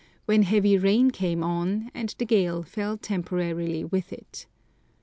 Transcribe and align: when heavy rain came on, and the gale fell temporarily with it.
when 0.25 0.41
heavy 0.41 0.79
rain 0.79 1.11
came 1.11 1.43
on, 1.43 1.91
and 1.93 2.15
the 2.17 2.25
gale 2.25 2.63
fell 2.63 2.97
temporarily 2.97 3.83
with 3.83 4.11
it. 4.11 4.47